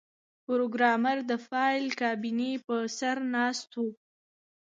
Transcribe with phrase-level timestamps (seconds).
[0.45, 3.83] پروګرامر د فایل کابینې په سر ناست و